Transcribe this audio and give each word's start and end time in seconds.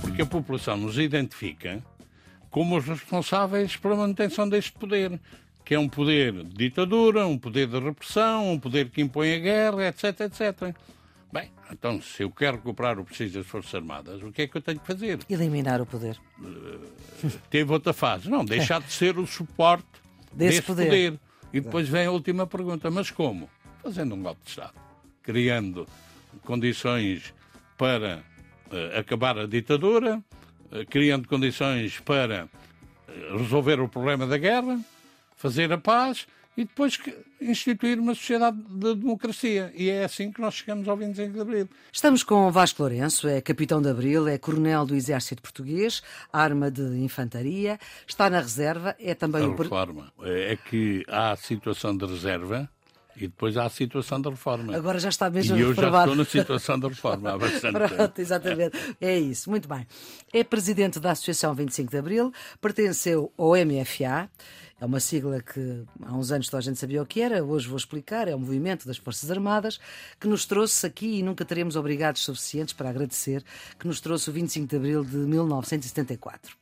Porque 0.00 0.22
a 0.22 0.26
população 0.26 0.76
nos 0.76 0.98
identifica 0.98 1.82
como 2.50 2.76
os 2.76 2.84
responsáveis 2.86 3.76
pela 3.76 3.96
manutenção 3.96 4.48
deste 4.48 4.72
poder, 4.72 5.20
que 5.64 5.74
é 5.74 5.78
um 5.78 5.88
poder 5.88 6.32
de 6.32 6.56
ditadura, 6.56 7.26
um 7.26 7.38
poder 7.38 7.68
de 7.68 7.78
repressão, 7.78 8.52
um 8.52 8.58
poder 8.58 8.90
que 8.90 9.00
impõe 9.00 9.34
a 9.34 9.38
guerra, 9.38 9.88
etc, 9.88 10.20
etc. 10.20 10.74
Bem, 11.32 11.50
então, 11.70 12.00
se 12.00 12.22
eu 12.22 12.30
quero 12.30 12.56
recuperar 12.56 12.98
o 12.98 13.04
prestígio 13.04 13.42
das 13.42 13.46
Forças 13.46 13.74
Armadas, 13.74 14.22
o 14.22 14.32
que 14.32 14.42
é 14.42 14.48
que 14.48 14.56
eu 14.56 14.62
tenho 14.62 14.80
que 14.80 14.86
fazer? 14.86 15.18
Eliminar 15.28 15.80
o 15.80 15.86
poder. 15.86 16.18
Teve 17.50 17.70
outra 17.70 17.92
fase. 17.92 18.30
Não, 18.30 18.44
deixar 18.44 18.80
de 18.80 18.90
ser 18.90 19.18
o 19.18 19.26
suporte 19.26 19.86
Desse 20.32 20.56
desse 20.56 20.62
poder. 20.62 20.84
poder. 20.84 21.20
E 21.52 21.60
depois 21.60 21.88
vem 21.88 22.06
a 22.06 22.10
última 22.10 22.46
pergunta: 22.46 22.90
mas 22.90 23.10
como? 23.10 23.48
Fazendo 23.82 24.14
um 24.14 24.22
golpe 24.22 24.42
de 24.44 24.50
Estado, 24.50 24.74
criando 25.22 25.86
condições 26.44 27.32
para 27.76 28.22
eh, 28.70 28.98
acabar 28.98 29.38
a 29.38 29.46
ditadura, 29.46 30.22
eh, 30.72 30.84
criando 30.84 31.28
condições 31.28 31.98
para 32.00 32.48
eh, 33.08 33.36
resolver 33.38 33.80
o 33.80 33.88
problema 33.88 34.26
da 34.26 34.36
guerra, 34.36 34.78
fazer 35.36 35.72
a 35.72 35.78
paz 35.78 36.26
e 36.58 36.64
depois 36.64 36.96
que- 36.96 37.14
instituir 37.40 38.00
uma 38.00 38.14
sociedade 38.16 38.56
de 38.68 38.94
democracia. 38.96 39.72
E 39.76 39.88
é 39.88 40.02
assim 40.04 40.32
que 40.32 40.40
nós 40.40 40.54
chegamos 40.54 40.88
ao 40.88 40.96
25 40.96 41.32
de 41.32 41.40
Abril. 41.40 41.68
Estamos 41.92 42.24
com 42.24 42.50
Vasco 42.50 42.82
Lourenço, 42.82 43.28
é 43.28 43.40
capitão 43.40 43.80
de 43.80 43.88
Abril, 43.88 44.26
é 44.26 44.36
coronel 44.38 44.84
do 44.84 44.96
Exército 44.96 45.40
Português, 45.40 46.02
arma 46.32 46.68
de 46.68 46.82
infantaria, 46.98 47.78
está 48.06 48.28
na 48.28 48.40
reserva, 48.40 48.96
é 48.98 49.14
também 49.14 49.44
A 49.44 49.48
o... 49.48 49.54
reforma 49.54 50.12
é 50.22 50.56
que 50.68 51.04
há 51.08 51.30
a 51.30 51.36
situação 51.36 51.96
de 51.96 52.04
reserva 52.06 52.68
e 53.16 53.22
depois 53.28 53.56
há 53.56 53.64
a 53.66 53.68
situação 53.70 54.20
de 54.20 54.28
reforma. 54.28 54.76
Agora 54.76 54.98
já 54.98 55.08
está 55.08 55.28
mesmo 55.30 55.56
e 55.56 55.60
eu 55.60 55.68
já 55.74 55.82
reprovado. 55.82 56.10
estou 56.12 56.16
na 56.24 56.30
situação 56.30 56.78
de 56.78 56.86
reforma 56.88 57.32
há 57.32 57.38
bastante 57.38 57.78
tempo. 57.78 57.94
Pronto, 57.94 58.18
exatamente. 58.20 58.96
É 59.00 59.16
isso, 59.18 59.48
muito 59.50 59.68
bem. 59.68 59.86
É 60.32 60.42
presidente 60.44 60.98
da 61.00 61.12
Associação 61.12 61.54
25 61.54 61.90
de 61.90 61.98
Abril, 61.98 62.32
pertenceu 62.60 63.32
ao 63.38 63.52
MFA, 63.56 64.28
é 64.80 64.86
uma 64.86 65.00
sigla 65.00 65.42
que 65.42 65.84
há 66.02 66.14
uns 66.14 66.30
anos 66.30 66.48
toda 66.48 66.58
a 66.58 66.62
gente 66.62 66.78
sabia 66.78 67.02
o 67.02 67.06
que 67.06 67.20
era, 67.20 67.44
hoje 67.44 67.66
vou 67.66 67.76
explicar, 67.76 68.28
é 68.28 68.34
o 68.34 68.38
movimento 68.38 68.86
das 68.86 68.96
Forças 68.96 69.30
Armadas, 69.30 69.80
que 70.20 70.28
nos 70.28 70.46
trouxe 70.46 70.86
aqui, 70.86 71.18
e 71.18 71.22
nunca 71.22 71.44
teremos 71.44 71.74
obrigados 71.74 72.22
suficientes 72.22 72.72
para 72.72 72.88
agradecer, 72.88 73.42
que 73.78 73.86
nos 73.86 74.00
trouxe 74.00 74.30
o 74.30 74.32
25 74.32 74.68
de 74.68 74.76
Abril 74.76 75.04
de 75.04 75.16
1974. 75.16 76.56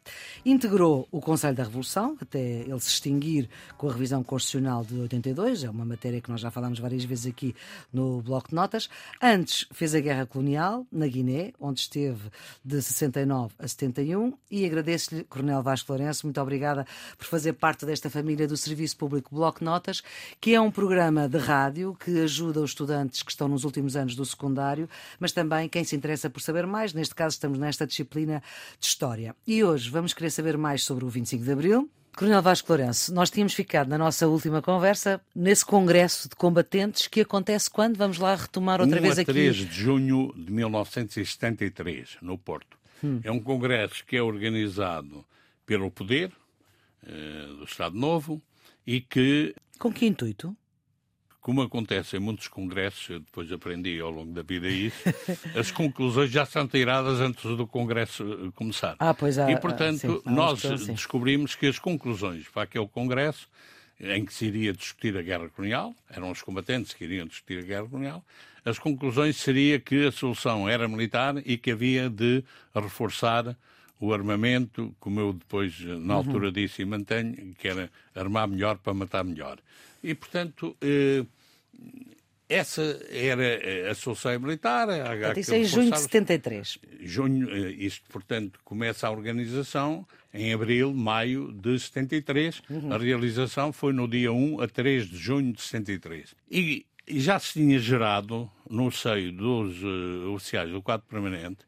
Integrou 0.45 1.07
o 1.11 1.21
Conselho 1.21 1.55
da 1.55 1.65
Revolução, 1.65 2.17
até 2.21 2.41
ele 2.41 2.81
se 2.81 2.89
extinguir 2.89 3.49
com 3.77 3.89
a 3.89 3.93
revisão 3.93 4.23
constitucional 4.23 4.85
de 4.85 4.99
82, 4.99 5.65
é 5.65 5.71
uma 5.71 5.85
matéria 5.85 6.21
que 6.21 6.31
nós 6.31 6.41
já 6.41 6.51
falámos 6.51 6.79
várias 6.79 7.05
vezes 7.05 7.27
aqui 7.27 7.55
no 7.93 8.23
Bloco 8.23 8.49
de 8.49 8.55
Notas. 8.55 8.89
Antes 9.23 9.67
fez 9.73 9.95
a 9.95 10.01
Guerra 10.01 10.27
Colonial 10.27 10.87
na 10.91 11.07
Guiné, 11.07 11.53
onde 11.61 11.81
esteve 11.81 12.31
de 12.65 12.81
69 12.81 13.55
a 13.59 13.69
71, 13.69 14.33
e 14.51 14.65
agradeço-lhe, 14.65 15.25
Coronel 15.25 15.63
Vasco 15.63 15.93
Lourenço, 15.93 16.27
muito 16.27 16.41
obrigada 16.41 16.87
por 17.19 17.27
fazer 17.27 17.53
parte 17.53 17.85
desta 17.85 18.06
família 18.11 18.47
do 18.47 18.57
Serviço 18.57 18.97
Público 18.97 19.35
Bloco 19.35 19.65
Notas, 19.65 20.03
que 20.41 20.55
é 20.55 20.61
um 20.61 20.71
programa 20.71 21.29
de 21.29 21.39
rádio 21.39 21.97
que 21.99 22.21
ajuda 22.21 22.61
os 22.61 22.71
estudantes 22.71 23.23
que 23.23 23.31
estão 23.31 23.49
nos 23.49 23.65
últimos 23.65 23.97
anos 23.97 24.15
do 24.15 24.25
secundário, 24.25 24.89
mas 25.19 25.33
também 25.33 25.69
quem 25.69 25.85
se 25.85 25.97
interessa 25.97 26.31
por 26.31 26.41
saber 26.41 26.67
mais, 26.67 26.93
neste 26.93 27.15
caso 27.15 27.35
estamos 27.35 27.59
nesta 27.59 27.87
disciplina 27.87 28.43
de 28.79 28.87
História. 28.87 29.35
E 29.47 29.63
hoje 29.63 29.91
vamos 29.91 30.13
querer 30.13 30.31
saber 30.31 30.57
mais 30.57 30.83
sobre 30.85 31.05
o 31.05 31.09
25 31.09 31.45
de 31.45 31.53
Abril, 31.53 31.91
Coronel 32.17 32.41
Vasco 32.41 32.73
Lourenço, 32.73 33.13
nós 33.13 33.29
tínhamos 33.29 33.53
ficado 33.53 33.89
na 33.89 33.99
nossa 33.99 34.27
última 34.27 34.63
conversa 34.63 35.21
nesse 35.35 35.67
congresso 35.67 36.31
de 36.31 36.35
combatentes 36.35 37.09
que 37.09 37.21
acontece 37.21 37.69
quando? 37.69 37.99
Vamos 37.99 38.17
lá 38.17 38.35
retomar 38.35 38.81
outra 38.81 38.99
1 38.99 39.03
vez 39.03 39.19
a 39.19 39.21
aqui. 39.21 39.33
3 39.33 39.55
de 39.55 39.75
junho 39.75 40.33
de 40.35 40.51
1973, 40.51 42.17
no 42.23 42.39
Porto. 42.39 42.79
Hum. 43.05 43.21
É 43.23 43.31
um 43.31 43.39
congresso 43.39 44.03
que 44.07 44.17
é 44.17 44.23
organizado 44.23 45.27
pelo 45.67 45.91
Poder 45.91 46.33
do 47.03 47.65
Estado 47.65 47.97
Novo 47.97 48.43
e 48.87 49.01
que, 49.01 49.55
Com 49.79 49.93
que 49.93 50.07
intuito? 50.07 50.57
como 51.41 51.63
acontece 51.63 52.17
em 52.17 52.21
muitos 52.21 52.49
congressos, 52.49 53.09
eu 53.09 53.21
depois 53.21 53.51
aprendi 53.53 54.01
ao 54.01 54.11
longo 54.11 54.33
da 54.33 54.43
vida 54.43 54.69
isso, 54.69 54.99
as 55.57 55.71
conclusões 55.71 56.29
já 56.31 56.45
são 56.45 56.67
tiradas 56.67 57.21
antes 57.21 57.45
do 57.57 57.67
congresso 57.69 58.25
eh, 58.25 58.51
começar. 58.57 58.97
Ah, 58.99 59.15
pois 59.15 59.39
há- 59.39 59.49
e, 59.51 59.57
portanto, 59.61 60.01
sim, 60.01 60.23
nós 60.31 60.65
assim. 60.65 60.93
descobrimos 60.93 61.55
que 61.55 61.67
as 61.67 61.79
conclusões 61.79 62.49
para 62.49 62.63
aquele 62.63 62.89
congresso, 62.89 63.49
em 64.01 64.25
que 64.25 64.35
se 64.35 64.47
iria 64.47 64.73
discutir 64.73 65.17
a 65.17 65.23
guerra 65.23 65.49
colonial, 65.49 65.95
eram 66.11 66.33
os 66.33 66.43
combatentes 66.43 66.93
que 66.93 67.05
iriam 67.05 67.27
discutir 67.29 67.61
a 67.61 67.63
guerra 67.63 67.87
colonial, 67.89 68.25
as 68.65 68.81
conclusões 68.81 69.37
seria 69.37 69.79
que 69.79 70.07
a 70.07 70.11
solução 70.11 70.69
era 70.69 70.89
militar 70.89 71.37
e 71.47 71.57
que 71.57 71.71
havia 71.71 72.11
de 72.11 72.43
reforçar 72.75 73.57
o 74.01 74.13
armamento, 74.13 74.95
como 75.01 75.21
eu 75.21 75.33
depois, 75.33 75.79
na 75.81 75.95
Uhum. 75.97 76.13
altura, 76.13 76.53
disse 76.53 76.83
e 76.83 76.85
mantenho, 76.85 77.55
que 77.59 77.67
era 77.69 77.91
armar 78.15 78.47
melhor 78.49 78.77
para 78.79 78.93
matar 78.95 79.25
melhor. 79.25 79.59
E, 80.03 80.15
portanto, 80.15 80.77
eh, 80.81 81.25
essa 82.49 82.83
era 83.11 83.91
a 83.91 83.95
solução 83.95 84.39
militar. 84.39 84.87
Portanto, 84.87 85.39
isso 85.39 85.55
é 85.55 85.59
em 85.59 85.65
junho 85.65 85.85
de 85.85 85.91
reforçar 85.91 85.97
os- 85.97 86.03
73. 86.05 86.79
junho, 87.01 87.51
eh, 87.51 87.71
isto, 87.73 88.05
portanto, 88.11 88.61
começa 88.65 89.09
a 89.09 89.11
organização 89.11 90.07
em 90.33 90.53
abril, 90.53 90.93
maio 90.95 91.51
de 91.53 91.79
73. 91.81 92.63
A 92.91 92.99
realização 92.99 93.73
foi 93.73 93.93
no 93.93 94.07
dia 94.07 94.33
1 94.33 94.61
a 94.61 94.69
3 94.69 95.07
de 95.09 95.17
junho 95.17 95.53
de 95.53 95.63
73. 95.63 96.35
E, 96.51 96.85
já 97.09 97.39
se 97.39 97.55
tinha 97.55 97.79
gerado, 97.79 98.51
no 98.69 98.91
seio 98.93 99.33
dos 99.33 99.77
eh, 99.83 100.27
oficiais 100.29 100.71
do 100.71 100.83
quadro 100.83 101.07
permanente, 101.09 101.65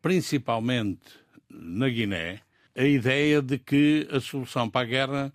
principalmente 0.00 1.00
na 1.50 1.88
Guiné, 1.88 2.40
a 2.76 2.84
ideia 2.84 3.40
de 3.40 3.58
que 3.58 4.08
a 4.10 4.20
solução 4.20 4.68
para 4.68 4.82
a 4.82 4.88
guerra 4.88 5.32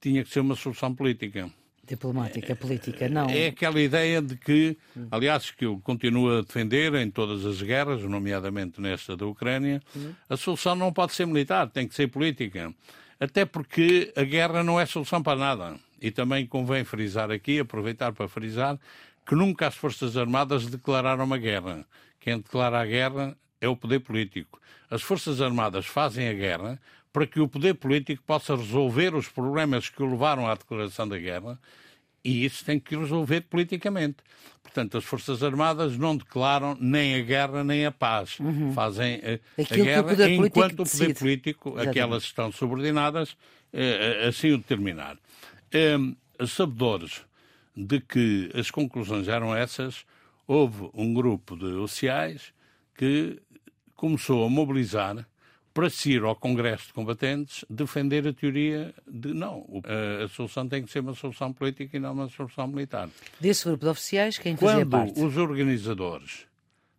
tinha 0.00 0.24
que 0.24 0.30
ser 0.30 0.40
uma 0.40 0.56
solução 0.56 0.94
política. 0.94 1.50
Diplomática, 1.86 2.56
política, 2.56 3.08
não. 3.08 3.28
É 3.28 3.48
aquela 3.48 3.78
ideia 3.78 4.22
de 4.22 4.36
que, 4.36 4.76
aliás, 5.10 5.50
que 5.50 5.66
eu 5.66 5.78
continuo 5.80 6.38
a 6.38 6.40
defender 6.40 6.94
em 6.94 7.10
todas 7.10 7.44
as 7.44 7.60
guerras, 7.60 8.02
nomeadamente 8.02 8.80
nesta 8.80 9.14
da 9.14 9.26
Ucrânia, 9.26 9.82
a 10.28 10.36
solução 10.36 10.74
não 10.74 10.92
pode 10.92 11.12
ser 11.12 11.26
militar, 11.26 11.68
tem 11.68 11.86
que 11.86 11.94
ser 11.94 12.08
política. 12.08 12.74
Até 13.20 13.44
porque 13.44 14.12
a 14.16 14.22
guerra 14.22 14.64
não 14.64 14.80
é 14.80 14.86
solução 14.86 15.22
para 15.22 15.38
nada. 15.38 15.76
E 16.00 16.10
também 16.10 16.46
convém 16.46 16.84
frisar 16.84 17.30
aqui, 17.30 17.58
aproveitar 17.58 18.12
para 18.12 18.28
frisar, 18.28 18.78
que 19.26 19.34
nunca 19.34 19.66
as 19.66 19.74
Forças 19.74 20.16
Armadas 20.16 20.66
declararam 20.66 21.24
uma 21.24 21.38
guerra. 21.38 21.86
Quem 22.18 22.38
declara 22.38 22.80
a 22.80 22.86
guerra 22.86 23.36
é 23.64 23.68
o 23.68 23.76
poder 23.76 24.00
político. 24.00 24.60
As 24.90 25.02
Forças 25.02 25.40
Armadas 25.40 25.86
fazem 25.86 26.28
a 26.28 26.32
guerra 26.32 26.80
para 27.12 27.26
que 27.26 27.40
o 27.40 27.48
poder 27.48 27.74
político 27.74 28.22
possa 28.26 28.56
resolver 28.56 29.14
os 29.14 29.28
problemas 29.28 29.88
que 29.88 30.02
o 30.02 30.10
levaram 30.10 30.48
à 30.48 30.54
declaração 30.54 31.08
da 31.08 31.18
guerra 31.18 31.58
e 32.24 32.44
isso 32.44 32.64
tem 32.64 32.80
que 32.80 32.96
resolver 32.96 33.42
politicamente. 33.42 34.16
Portanto, 34.62 34.96
as 34.96 35.04
Forças 35.04 35.42
Armadas 35.42 35.96
não 35.96 36.16
declaram 36.16 36.76
nem 36.80 37.14
a 37.14 37.20
guerra 37.20 37.62
nem 37.62 37.84
a 37.86 37.92
paz. 37.92 38.38
Fazem 38.74 39.16
a, 39.16 39.54
Uhum. 39.60 39.64
Aquilo 39.64 39.66
que 39.66 39.80
o 39.80 39.84
guerra 39.84 40.02
político 40.02 40.46
enquanto 40.46 40.80
o 40.80 40.90
poder 40.90 41.14
político, 41.14 41.68
Exatamente. 41.68 41.90
aquelas 41.90 42.22
que 42.22 42.28
estão 42.28 42.50
subordinadas, 42.52 43.36
eh, 43.72 44.26
assim 44.26 44.52
o 44.52 44.58
determinar. 44.58 45.16
Eh, 45.70 45.96
sabedores 46.46 47.22
de 47.76 48.00
que 48.00 48.50
as 48.54 48.70
conclusões 48.70 49.28
eram 49.28 49.54
essas, 49.54 50.04
houve 50.46 50.90
um 50.94 51.12
grupo 51.12 51.56
de 51.56 51.66
oficiais 51.76 52.52
que 52.96 53.40
começou 53.96 54.44
a 54.44 54.50
mobilizar 54.50 55.26
para 55.72 55.90
se 55.90 56.12
ir 56.12 56.22
ao 56.22 56.36
Congresso 56.36 56.86
de 56.86 56.92
Combatentes 56.92 57.64
defender 57.68 58.26
a 58.28 58.32
teoria 58.32 58.94
de 59.06 59.34
não, 59.34 59.82
a, 59.84 60.24
a 60.24 60.28
solução 60.28 60.68
tem 60.68 60.84
que 60.84 60.90
ser 60.90 61.00
uma 61.00 61.14
solução 61.14 61.52
política 61.52 61.96
e 61.96 62.00
não 62.00 62.12
uma 62.12 62.28
solução 62.28 62.68
militar. 62.68 63.08
Desse 63.40 63.64
grupo 63.64 63.84
de 63.84 63.90
oficiais, 63.90 64.38
quem 64.38 64.56
fazia 64.56 64.86
Quando 64.86 64.90
parte? 64.90 65.20
os 65.20 65.36
organizadores 65.36 66.46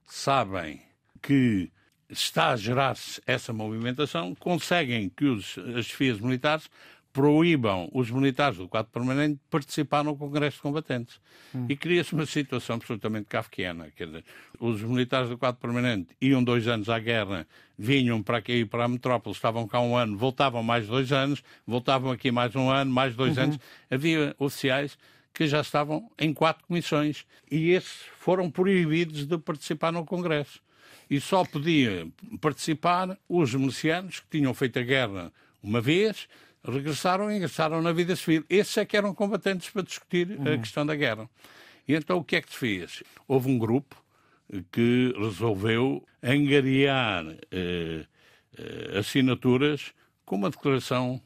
sabem 0.06 0.82
que 1.22 1.72
está 2.10 2.50
a 2.50 2.56
gerar-se 2.56 3.22
essa 3.26 3.52
movimentação, 3.52 4.36
conseguem 4.36 5.10
que 5.10 5.26
os, 5.26 5.58
as 5.76 5.86
chefias 5.86 6.20
militares 6.20 6.70
proíbam 7.16 7.90
os 7.94 8.12
militares 8.12 8.58
do 8.58 8.68
quadro 8.68 8.92
permanente 8.92 9.36
de 9.36 9.50
participar 9.50 10.04
no 10.04 10.18
Congresso 10.18 10.58
de 10.58 10.64
Combatentes. 10.64 11.22
Hum. 11.56 11.66
E 11.70 11.78
cria-se 11.78 12.14
uma 12.14 12.26
situação 12.26 12.76
absolutamente 12.76 13.28
kafkiana. 13.28 13.88
Quer 13.96 14.08
dizer, 14.08 14.26
os 14.60 14.82
militares 14.82 15.30
do 15.30 15.38
quadro 15.38 15.62
permanente 15.62 16.10
iam 16.20 16.44
dois 16.44 16.68
anos 16.68 16.90
à 16.90 17.00
guerra, 17.00 17.48
vinham 17.80 18.22
para 18.22 18.40
aqui, 18.40 18.66
para 18.66 18.84
a 18.84 18.88
metrópole, 18.90 19.34
estavam 19.34 19.66
cá 19.66 19.80
um 19.80 19.96
ano, 19.96 20.18
voltavam 20.18 20.62
mais 20.62 20.88
dois 20.88 21.14
anos, 21.14 21.42
voltavam 21.66 22.12
aqui 22.12 22.32
mais 22.32 22.54
um 22.54 22.70
ano, 22.70 22.92
mais 22.92 23.16
dois 23.16 23.38
anos. 23.38 23.58
Havia 23.90 24.36
oficiais 24.38 24.98
que 25.34 25.48
já 25.48 25.62
estavam 25.62 26.12
em 26.20 26.34
quatro 26.34 26.66
comissões 26.68 27.26
e 27.50 27.70
esses 27.70 28.02
foram 28.20 28.52
proibidos 28.52 29.26
de 29.26 29.38
participar 29.38 29.94
no 29.94 30.04
Congresso. 30.04 30.60
E 31.10 31.22
só 31.22 31.46
podiam 31.46 32.12
participar 32.42 33.18
os 33.30 33.54
milicianos 33.54 34.20
que 34.20 34.38
tinham 34.38 34.54
feito 34.54 34.80
a 34.80 34.82
guerra 34.82 35.32
uma 35.64 35.82
vez, 35.82 36.28
regressaram 36.66 37.32
e 37.32 37.38
ingressaram 37.38 37.82
na 37.82 37.92
vida 37.92 38.16
civil. 38.16 38.44
Esses 38.50 38.78
é 38.78 38.86
que 38.86 38.98
eram 38.98 39.14
combatentes 39.14 39.70
para 39.70 39.82
discutir 39.82 40.32
uhum. 40.32 40.54
a 40.54 40.58
questão 40.58 40.86
da 40.86 40.96
guerra. 40.96 41.30
E 41.88 41.94
então 41.94 42.18
o 42.18 42.24
que 42.24 42.36
é 42.36 42.42
que 42.42 42.52
se 42.52 42.58
fez? 42.58 43.04
Houve 43.28 43.50
um 43.50 43.58
grupo 43.58 43.96
que 44.72 45.14
resolveu 45.18 46.04
angariar 46.22 47.26
eh, 47.52 48.06
eh, 48.58 48.98
assinaturas 49.00 49.94
com 50.26 50.36
uma 50.36 50.50
declaração 50.50 51.22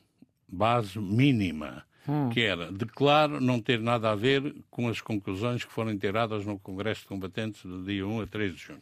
base 0.47 0.99
mínima, 0.99 1.85
hum. 2.07 2.29
que 2.29 2.41
era 2.41 2.71
declaro 2.71 3.39
não 3.39 3.61
ter 3.61 3.79
nada 3.79 4.11
a 4.11 4.15
ver 4.15 4.55
com 4.69 4.87
as 4.87 4.99
conclusões 4.99 5.63
que 5.63 5.71
foram 5.71 5.97
tiradas 5.97 6.45
no 6.45 6.59
Congresso 6.59 7.01
de 7.01 7.07
Combatentes 7.07 7.63
do 7.63 7.83
dia 7.83 8.05
1 8.05 8.21
a 8.21 8.27
3 8.27 8.53
de 8.53 8.59
junho. 8.59 8.81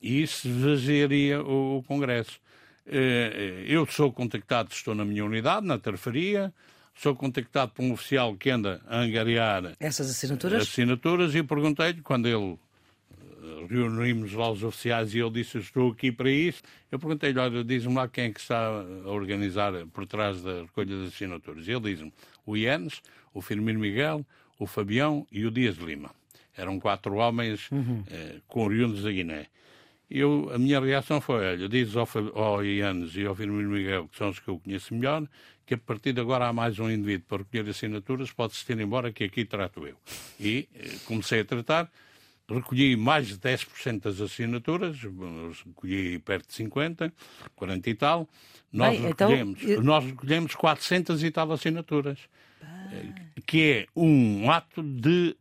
E 0.00 0.22
isso 0.22 0.48
esvaziaria 0.48 1.42
o, 1.42 1.78
o 1.78 1.82
Congresso. 1.84 2.40
Eh, 2.86 3.64
eu 3.66 3.86
sou 3.86 4.12
contactado, 4.12 4.70
estou 4.72 4.94
na 4.94 5.04
minha 5.04 5.24
unidade, 5.24 5.66
na 5.66 5.78
terfaria, 5.78 6.52
sou 6.94 7.14
contactado 7.14 7.72
por 7.72 7.82
um 7.82 7.92
oficial 7.92 8.34
que 8.36 8.50
anda 8.50 8.80
a 8.86 8.98
angariar 9.00 9.74
essas 9.78 10.10
assinaturas, 10.10 10.62
assinaturas 10.62 11.34
e 11.34 11.42
perguntei-lhe, 11.42 12.02
quando 12.02 12.26
ele 12.26 12.58
reunimos 13.68 14.32
lá 14.32 14.50
os 14.50 14.62
oficiais 14.62 15.14
e 15.14 15.20
ele 15.20 15.30
disse: 15.30 15.58
Estou 15.58 15.92
aqui 15.92 16.12
para 16.12 16.30
isso. 16.30 16.62
Eu 16.90 16.98
perguntei-lhe: 16.98 17.38
Olha, 17.38 17.64
diz-me 17.64 17.94
lá 17.94 18.08
quem 18.08 18.24
é 18.24 18.30
que 18.30 18.40
está 18.40 18.68
a 19.04 19.10
organizar 19.10 19.72
por 19.92 20.06
trás 20.06 20.42
da 20.42 20.62
recolha 20.62 20.96
das 20.96 21.08
assinaturas. 21.08 21.66
E 21.66 21.72
ele 21.72 21.80
diz-me: 21.80 22.12
O 22.44 22.56
Ianes, 22.56 23.00
o 23.32 23.40
Firmino 23.40 23.80
Miguel, 23.80 24.24
o 24.58 24.66
Fabião 24.66 25.26
e 25.30 25.44
o 25.44 25.50
Dias 25.50 25.76
de 25.76 25.84
Lima. 25.84 26.10
Eram 26.56 26.78
quatro 26.78 27.14
homens 27.14 27.70
uhum. 27.70 28.04
eh, 28.10 28.36
com 28.46 28.64
oriundos 28.64 29.02
da 29.02 29.10
Guiné. 29.10 29.46
Eu, 30.14 30.50
a 30.52 30.58
minha 30.58 30.78
reação 30.78 31.20
foi: 31.20 31.46
Olha, 31.46 31.68
diz 31.68 31.96
ao, 31.96 32.06
ao 32.34 32.64
Ianes 32.64 33.16
e 33.16 33.24
ao 33.24 33.34
Firmino 33.34 33.70
Miguel, 33.70 34.08
que 34.08 34.18
são 34.18 34.28
os 34.28 34.38
que 34.38 34.48
eu 34.48 34.58
conheço 34.58 34.94
melhor, 34.94 35.26
que 35.64 35.74
a 35.74 35.78
partir 35.78 36.12
de 36.12 36.20
agora 36.20 36.48
há 36.48 36.52
mais 36.52 36.78
um 36.78 36.90
indivíduo 36.90 37.26
para 37.26 37.38
recolher 37.38 37.70
assinaturas, 37.70 38.30
pode-se 38.30 38.64
ter 38.66 38.78
embora, 38.78 39.10
que 39.10 39.24
aqui 39.24 39.44
trato 39.44 39.86
eu. 39.86 39.96
E 40.38 40.68
eh, 40.74 40.96
comecei 41.06 41.40
a 41.40 41.44
tratar 41.44 41.90
recolhi 42.48 42.96
mais 42.96 43.28
de 43.28 43.38
10% 43.38 44.00
das 44.00 44.20
assinaturas, 44.20 44.98
recolhi 45.64 46.18
perto 46.18 46.48
de 46.48 46.54
50, 46.54 47.12
40 47.54 47.90
e 47.90 47.94
tal. 47.94 48.28
Nós, 48.72 48.98
Bem, 48.98 49.10
então, 49.10 49.28
recolhemos, 49.28 49.62
eu... 49.62 49.82
nós 49.82 50.04
recolhemos 50.04 50.54
400 50.54 51.22
e 51.22 51.30
tal 51.30 51.50
assinaturas, 51.52 52.18
Bem. 52.90 53.14
que 53.46 53.62
é 53.62 53.86
um 53.96 54.50
ato 54.50 54.82
de 54.82 55.36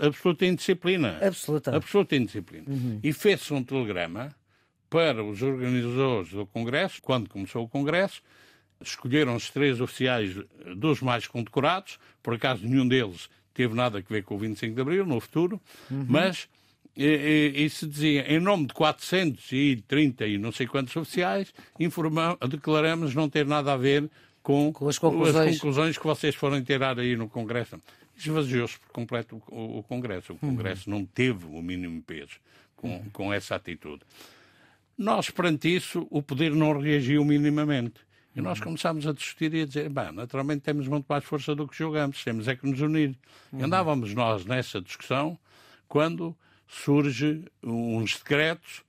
absoluta 0.00 0.46
indisciplina. 0.46 1.18
Absoluta. 1.20 1.76
Absoluta 1.76 2.16
indisciplina. 2.16 2.64
Uhum. 2.68 3.00
E 3.02 3.12
fez-se 3.12 3.52
um 3.52 3.62
telegrama 3.62 4.34
para 4.88 5.22
os 5.22 5.42
organizadores 5.42 6.30
do 6.30 6.46
Congresso, 6.46 7.00
quando 7.02 7.28
começou 7.28 7.64
o 7.64 7.68
Congresso, 7.68 8.22
escolheram 8.80 9.34
os 9.34 9.50
três 9.50 9.80
oficiais 9.80 10.34
dos 10.76 11.02
mais 11.02 11.26
condecorados, 11.26 11.98
por 12.22 12.34
acaso 12.34 12.66
nenhum 12.66 12.86
deles 12.86 13.28
teve 13.52 13.74
nada 13.74 13.98
a 13.98 14.00
ver 14.00 14.22
com 14.22 14.36
o 14.36 14.38
25 14.38 14.74
de 14.74 14.80
Abril, 14.80 15.04
no 15.04 15.20
futuro, 15.20 15.60
uhum. 15.90 16.06
mas 16.08 16.48
e, 16.96 17.52
e, 17.56 17.64
e, 17.64 17.70
se 17.70 17.86
dizia, 17.86 18.32
em 18.32 18.40
nome 18.40 18.66
de 18.66 18.74
430 18.74 20.26
e 20.26 20.38
não 20.38 20.52
sei 20.52 20.66
quantos 20.66 20.94
oficiais, 20.96 21.52
informamos, 21.78 22.38
declaramos 22.48 23.14
não 23.14 23.28
ter 23.28 23.46
nada 23.46 23.72
a 23.72 23.76
ver 23.76 24.08
com, 24.42 24.72
com 24.72 24.88
as, 24.88 24.98
conclusões. 24.98 25.36
as, 25.36 25.54
conclusões. 25.56 25.98
que 25.98 26.04
vocês 26.04 26.34
foram 26.34 26.62
tirar 26.62 26.98
aí 26.98 27.16
no 27.16 27.28
Congresso. 27.28 27.80
Esvaziou-se 28.18 28.78
por 28.78 28.88
completo 28.88 29.40
o, 29.48 29.78
o, 29.78 29.82
Congresso. 29.84 30.32
O 30.32 30.34
uhum. 30.34 30.56
Congresso 30.56 30.90
uhum. 30.90 30.98
não 30.98 31.06
teve 31.06 31.46
o 31.46 31.62
mínimo 31.62 32.02
peso 32.02 32.40
com, 32.76 32.88
uhum. 32.88 33.10
com 33.10 33.32
essa 33.32 33.54
atitude. 33.54 34.02
Nós, 34.96 35.30
perante 35.30 35.74
isso, 35.74 36.06
o 36.10 36.20
poder 36.22 36.52
não 36.52 36.78
reagiu 36.78 37.24
minimamente. 37.24 38.00
E 38.34 38.40
nós 38.40 38.60
começámos 38.60 39.04
a 39.06 39.12
discutir 39.12 39.52
e 39.54 39.62
a 39.62 39.66
dizer, 39.66 39.88
bem, 39.88 40.12
naturalmente 40.12 40.60
temos 40.60 40.86
muito 40.86 41.06
mais 41.08 41.24
força 41.24 41.56
do 41.56 41.66
que 41.66 41.76
julgamos, 41.76 42.22
temos 42.22 42.46
é 42.46 42.54
que 42.54 42.68
nos 42.68 42.80
unir. 42.80 43.16
Uhum. 43.52 43.64
Andávamos 43.64 44.14
nós 44.14 44.44
nessa 44.44 44.80
discussão 44.80 45.36
quando 45.88 46.36
surge 46.68 47.44
uns 47.62 48.16
decretos 48.18 48.84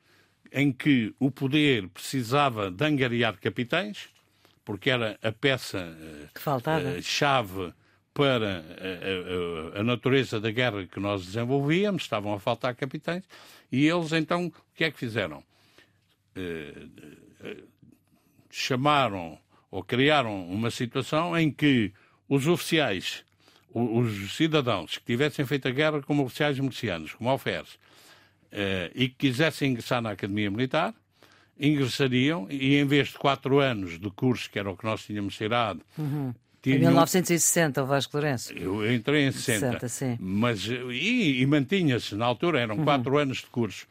em 0.51 0.71
que 0.71 1.15
o 1.19 1.31
poder 1.31 1.87
precisava 1.89 2.69
de 2.69 2.85
angariar 2.85 3.39
capitães, 3.39 4.09
porque 4.63 4.89
era 4.89 5.17
a 5.23 5.31
peça 5.31 5.79
uh, 5.79 7.01
chave 7.01 7.73
para 8.19 8.57
a, 8.57 9.77
a, 9.77 9.79
a, 9.79 9.83
natureza 9.83 10.41
da 10.41 10.51
guerra 10.51 10.85
que 10.85 10.99
nós 10.99 11.25
desenvolvíamos, 11.25 12.01
estavam 12.01 12.33
a 12.33 12.39
faltar 12.39 12.75
capitães, 12.75 13.23
e 13.71 13.87
eles 13.87 14.11
então 14.11 14.47
o 14.47 14.53
que 14.75 14.83
é 14.83 14.91
que 14.91 14.99
fizeram? 14.99 15.41
Uh, 16.35 17.63
chamaram 18.49 19.39
ou 19.71 19.81
criaram 19.81 20.49
uma 20.49 20.69
situação 20.69 21.37
em 21.37 21.49
que 21.49 21.93
os 22.27 22.45
oficiais, 22.45 23.23
os 23.73 24.35
cidadãos 24.35 24.97
que 24.97 25.05
tivessem 25.05 25.45
feito 25.45 25.69
a 25.69 25.71
guerra 25.71 26.01
como 26.01 26.25
oficiais 26.25 26.59
milicianos, 26.59 27.13
como 27.13 27.29
alferes, 27.29 27.79
eh, 28.51 28.91
e 28.95 29.07
que 29.07 29.15
quisessem 29.15 29.71
ingressar 29.71 30.01
na 30.01 30.11
Academia 30.11 30.49
Militar, 30.49 30.93
ingressariam 31.59 32.47
e 32.49 32.75
em 32.75 32.85
vez 32.85 33.09
de 33.09 33.19
quatro 33.19 33.59
anos 33.59 33.99
de 33.99 34.09
curso, 34.09 34.49
que 34.49 34.57
era 34.57 34.71
o 34.71 34.75
que 34.75 34.85
nós 34.85 35.05
tínhamos 35.05 35.35
tirado, 35.35 35.81
uhum. 35.97 36.33
Em 36.65 36.79
1960, 36.79 37.83
o 37.83 37.85
Vasco 37.85 38.17
Lourenço. 38.17 38.53
Eu 38.53 38.91
entrei 38.91 39.25
em 39.25 39.31
60. 39.31 39.59
60 39.59 39.87
sim. 39.87 40.17
Mas, 40.19 40.65
e, 40.65 41.41
e 41.41 41.45
mantinha-se, 41.45 42.15
na 42.15 42.25
altura, 42.25 42.59
eram 42.59 42.77
uhum. 42.77 42.83
quatro 42.83 43.17
anos 43.17 43.37
de 43.37 43.47
curso. 43.47 43.87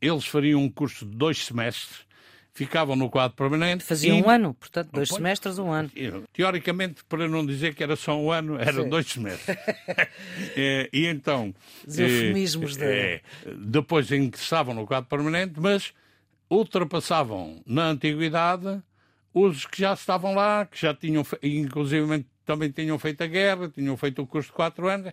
Eles 0.00 0.26
fariam 0.26 0.62
um 0.62 0.70
curso 0.70 1.04
de 1.06 1.16
dois 1.16 1.44
semestres 1.44 2.04
ficavam 2.52 2.94
no 2.94 3.08
quadro 3.08 3.36
permanente. 3.36 3.84
Faziam 3.84 4.18
e... 4.18 4.22
um 4.22 4.28
ano, 4.28 4.54
portanto, 4.54 4.90
dois 4.92 5.08
semestres, 5.08 5.58
um 5.58 5.70
ano. 5.70 5.90
Teoricamente, 6.32 7.02
para 7.04 7.26
não 7.28 7.44
dizer 7.44 7.74
que 7.74 7.82
era 7.82 7.96
só 7.96 8.18
um 8.18 8.30
ano, 8.30 8.58
eram 8.60 8.84
Sim. 8.84 8.88
dois 8.88 9.06
semestres. 9.06 9.56
é, 10.56 10.88
e 10.92 11.06
então. 11.06 11.54
Os 11.86 11.98
eufemismos 11.98 12.76
é, 12.78 13.22
da. 13.44 13.52
depois 13.56 14.10
ingressavam 14.10 14.74
no 14.74 14.86
quadro 14.86 15.08
permanente, 15.08 15.54
mas 15.58 15.92
ultrapassavam 16.50 17.62
na 17.64 17.86
antiguidade 17.88 18.82
os 19.32 19.66
que 19.66 19.80
já 19.80 19.92
estavam 19.92 20.34
lá, 20.34 20.66
que 20.66 20.80
já 20.80 20.94
tinham, 20.94 21.24
inclusive 21.42 22.26
também 22.44 22.70
tinham 22.70 22.98
feito 22.98 23.22
a 23.22 23.26
guerra, 23.26 23.68
tinham 23.68 23.96
feito 23.96 24.22
o 24.22 24.26
curso 24.26 24.48
de 24.48 24.54
quatro 24.54 24.88
anos. 24.88 25.12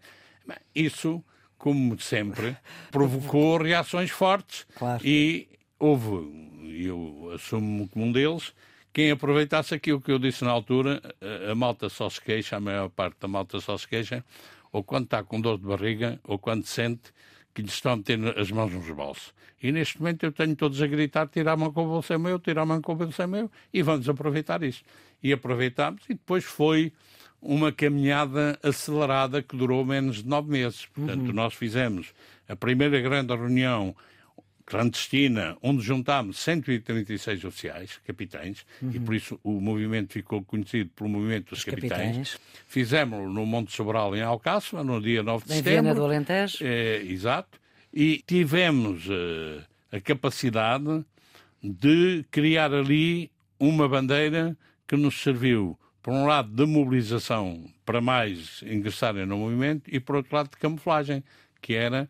Isso, 0.74 1.24
como 1.58 2.00
sempre, 2.00 2.58
provocou 2.92 3.62
reações 3.62 4.10
fortes 4.10 4.66
claro. 4.76 5.06
e 5.06 5.48
houve 5.80 6.48
eu 6.86 7.32
assumo 7.34 7.88
como 7.88 8.06
um 8.06 8.12
deles, 8.12 8.54
quem 8.94 9.12
aproveitasse 9.12 9.74
aquilo 9.74 10.02
que 10.02 10.12
eu 10.12 10.20
disse 10.20 10.44
na 10.44 10.52
altura, 10.52 11.02
a 11.50 11.56
malta 11.56 11.90
só 11.90 12.10
se 12.10 12.22
queixa, 12.22 12.58
a 12.58 12.60
maior 12.60 12.90
parte 12.90 13.18
da 13.20 13.28
malta 13.28 13.60
só 13.60 13.78
se 13.78 13.88
queixa, 13.88 14.24
ou 14.72 14.84
quando 14.84 15.06
está 15.06 15.24
com 15.24 15.40
dor 15.40 15.58
de 15.58 15.66
barriga, 15.66 16.20
ou 16.24 16.38
quando 16.38 16.66
sente 16.66 17.14
que 17.58 17.64
lhe 17.64 17.70
estão 17.70 17.94
a 17.94 17.98
meter 17.98 18.38
as 18.38 18.52
mãos 18.52 18.72
nos 18.72 18.88
bolsos. 18.92 19.34
E 19.62 19.72
neste 19.72 20.00
momento 20.00 20.24
eu 20.24 20.32
tenho 20.32 20.56
todos 20.56 20.80
a 20.80 20.86
gritar: 20.86 21.28
tira 21.28 21.54
a 21.54 21.58
mão 21.58 21.74
com 21.74 21.86
o 21.86 21.88
bolso 21.88 22.14
é 22.14 22.18
meu, 22.18 22.38
tira 22.38 22.62
a 22.62 22.66
mão 22.68 22.80
com 22.80 22.92
o 22.92 22.96
bolso 22.96 23.20
é 23.20 23.26
meu, 23.26 23.50
e 23.74 23.82
vamos 23.82 24.08
aproveitar 24.08 24.62
isso. 24.62 24.84
E 25.24 25.34
aproveitámos, 25.34 26.04
e 26.08 26.14
depois 26.14 26.44
foi 26.44 26.94
uma 27.42 27.72
caminhada 27.72 28.60
acelerada 28.62 29.42
que 29.42 29.58
durou 29.58 29.84
menos 29.84 30.18
de 30.18 30.28
nove 30.28 30.52
meses. 30.52 30.86
Portanto, 30.86 31.30
uhum. 31.30 31.34
nós 31.34 31.56
fizemos 31.56 32.14
a 32.48 32.56
primeira 32.56 33.02
grande 33.02 33.34
reunião 33.34 33.96
clandestina, 34.68 35.58
onde 35.64 35.82
juntámos 35.82 36.38
136 36.40 37.46
oficiais, 37.46 38.00
capitães, 38.06 38.66
uhum. 38.82 38.92
e 38.94 39.00
por 39.00 39.16
isso 39.16 39.40
o 39.42 39.62
movimento 39.62 40.12
ficou 40.12 40.44
conhecido 40.44 40.90
pelo 40.94 41.10
movimento 41.10 41.52
dos 41.52 41.64
capitães. 41.64 41.90
capitães. 41.90 42.40
Fizemos-lo 42.68 43.32
no 43.32 43.46
Monte 43.46 43.72
Sobral, 43.72 44.14
em 44.14 44.22
Alcácer, 44.22 44.84
no 44.84 45.02
dia 45.02 45.24
9 45.24 45.46
de 45.46 45.54
em 45.54 45.56
setembro. 45.56 45.80
Em 45.80 45.84
Viana 45.84 45.96
do 45.96 46.04
Alentejo. 46.04 46.58
É, 46.62 46.98
exato. 47.02 47.58
E 47.94 48.22
tivemos 48.28 49.08
uh, 49.08 49.64
a 49.90 50.02
capacidade 50.02 51.06
de 51.64 52.26
criar 52.30 52.74
ali 52.74 53.32
uma 53.58 53.88
bandeira 53.88 54.56
que 54.86 54.98
nos 54.98 55.22
serviu, 55.22 55.80
por 56.04 56.14
um 56.14 56.26
lado, 56.26 56.50
de 56.50 56.66
mobilização 56.66 57.64
para 57.86 58.02
mais 58.02 58.62
ingressarem 58.64 59.26
no 59.26 59.38
movimento 59.38 59.90
e, 59.90 59.98
por 59.98 60.18
outro 60.18 60.36
lado, 60.36 60.50
de 60.50 60.58
camuflagem, 60.58 61.24
que 61.62 61.74
era 61.74 62.10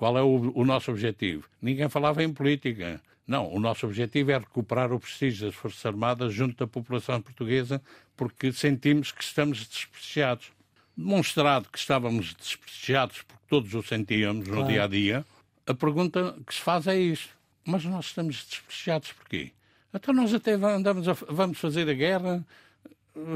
qual 0.00 0.16
é 0.16 0.22
o, 0.22 0.50
o, 0.54 0.64
nosso 0.64 0.90
objetivo? 0.90 1.44
Ninguém 1.60 1.86
falava 1.90 2.24
em 2.24 2.32
política. 2.32 3.02
Não, 3.26 3.52
o 3.52 3.60
nosso 3.60 3.84
objetivo 3.84 4.30
é 4.30 4.38
recuperar 4.38 4.90
o 4.94 4.98
prestígio 4.98 5.44
das 5.44 5.54
Forças 5.54 5.84
Armadas 5.84 6.32
junto 6.32 6.56
da 6.56 6.66
população 6.66 7.20
portuguesa, 7.20 7.82
porque 8.16 8.50
sentimos 8.50 9.12
que 9.12 9.22
estamos 9.22 9.58
desprestigiados. 9.58 10.52
Demonstrado 10.96 11.68
que 11.68 11.78
estávamos 11.78 12.32
desprestigiados, 12.32 13.20
porque 13.20 13.42
todos 13.46 13.74
o 13.74 13.82
sentíamos 13.82 14.48
no 14.48 14.54
claro. 14.54 14.68
dia 14.68 14.84
a 14.84 14.86
dia, 14.86 15.26
a 15.66 15.74
pergunta 15.74 16.34
que 16.46 16.54
se 16.54 16.62
faz 16.62 16.86
é 16.86 16.98
isto: 16.98 17.36
mas 17.66 17.84
nós 17.84 18.06
estamos 18.06 18.36
desprestigiados 18.36 19.12
porquê? 19.12 19.52
Então 19.92 20.14
nós 20.14 20.32
até 20.32 20.54
andamos 20.54 21.08
a, 21.08 21.12
vamos 21.12 21.58
fazer 21.58 21.86
a 21.90 21.92
guerra, 21.92 22.42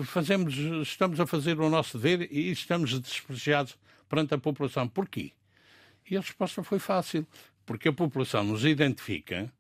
fazemos, 0.07 0.57
estamos 0.57 1.21
a 1.21 1.27
fazer 1.27 1.61
o 1.61 1.69
nosso 1.69 1.99
dever 1.99 2.27
e 2.33 2.51
estamos 2.51 2.99
desprestigiados 2.99 3.77
perante 4.09 4.33
a 4.33 4.39
população. 4.39 4.89
Porquê? 4.89 5.33
E 6.11 6.17
a 6.17 6.21
resposta 6.21 6.63
foi 6.63 6.79
fácil, 6.79 7.27
porque 7.65 7.89
a 7.89 7.93
população 7.93 8.45
nos 8.45 8.65
identifica 8.65 9.51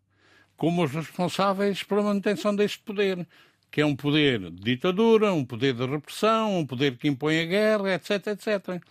como 0.56 0.84
os 0.84 0.92
responsáveis 0.92 1.82
pela 1.82 2.02
manutenção 2.02 2.54
deste 2.54 2.78
poder, 2.80 3.26
que 3.70 3.80
é 3.80 3.86
um 3.86 3.96
poder 3.96 4.38
de 4.50 4.62
ditadura, 4.62 5.32
um 5.32 5.44
poder 5.44 5.74
de 5.74 5.84
repressão, 5.84 6.58
um 6.58 6.66
poder 6.66 6.96
que 6.96 7.08
impõe 7.08 7.40
a 7.40 7.44
guerra, 7.44 7.94
etc, 7.94 8.28
etc. 8.28 8.82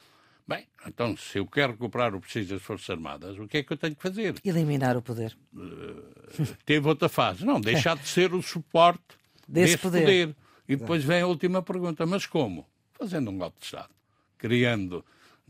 Bem, 0.45 0.67
então, 0.85 1.15
se 1.15 1.37
eu 1.37 1.47
quero 1.47 1.71
recuperar 1.71 2.13
o 2.13 2.19
prestígio 2.19 2.55
das 2.55 2.61
Forças 2.61 2.89
Armadas, 2.89 3.39
o 3.39 3.47
que 3.47 3.59
é 3.59 3.63
que 3.63 3.71
eu 3.71 3.77
tenho 3.77 3.95
que 3.95 4.01
fazer? 4.01 4.35
Eliminar 4.43 4.97
o 4.97 5.01
poder. 5.01 5.37
Uh, 5.53 6.55
teve 6.65 6.85
outra 6.87 7.07
fase. 7.07 7.45
Não, 7.45 7.61
deixar 7.61 7.95
de 7.95 8.07
ser 8.07 8.33
o 8.33 8.41
suporte 8.41 9.01
desse, 9.47 9.73
desse 9.73 9.77
poder. 9.77 10.01
poder. 10.01 10.35
E 10.67 10.75
depois 10.75 11.03
vem 11.03 11.21
a 11.21 11.27
última 11.27 11.61
pergunta, 11.61 12.05
mas 12.05 12.25
como? 12.25 12.67
Fazendo 12.91 13.31
um 13.31 13.37
golpe 13.37 13.59
de 13.59 13.65
Estado, 13.65 13.89
criando 14.37 15.03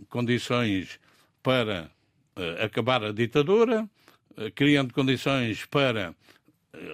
condições 0.10 1.00
para 1.44 1.92
uh, 2.38 2.64
acabar 2.64 3.04
a 3.04 3.12
ditadura, 3.12 3.88
uh, 4.38 4.52
criando 4.56 4.94
condições 4.94 5.66
para 5.66 6.16